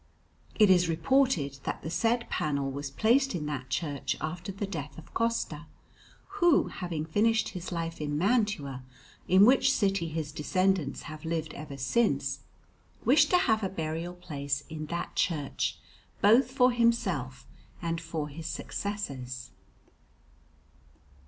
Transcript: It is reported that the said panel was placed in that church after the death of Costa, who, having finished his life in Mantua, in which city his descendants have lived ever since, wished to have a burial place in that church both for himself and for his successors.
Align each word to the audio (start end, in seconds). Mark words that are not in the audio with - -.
It 0.55 0.71
is 0.71 0.89
reported 0.89 1.59
that 1.63 1.83
the 1.83 1.91
said 1.91 2.27
panel 2.27 2.71
was 2.71 2.89
placed 2.89 3.35
in 3.35 3.45
that 3.45 3.69
church 3.69 4.17
after 4.19 4.51
the 4.51 4.65
death 4.65 4.97
of 4.97 5.13
Costa, 5.13 5.67
who, 6.39 6.69
having 6.69 7.05
finished 7.05 7.49
his 7.49 7.71
life 7.71 8.01
in 8.01 8.17
Mantua, 8.17 8.83
in 9.27 9.45
which 9.45 9.71
city 9.71 10.07
his 10.07 10.31
descendants 10.31 11.03
have 11.03 11.23
lived 11.23 11.53
ever 11.53 11.77
since, 11.77 12.39
wished 13.05 13.29
to 13.29 13.37
have 13.37 13.61
a 13.63 13.69
burial 13.69 14.15
place 14.15 14.63
in 14.69 14.87
that 14.87 15.15
church 15.15 15.77
both 16.19 16.49
for 16.49 16.71
himself 16.71 17.45
and 17.79 18.01
for 18.01 18.27
his 18.27 18.47
successors. 18.47 19.51